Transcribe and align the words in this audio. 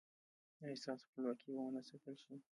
ایا 0.63 0.75
ستاسو 0.81 1.03
خپلواکي 1.09 1.47
به 1.53 1.61
و 1.65 1.73
نه 1.75 1.81
ساتل 1.89 2.15
شي؟ 2.23 2.35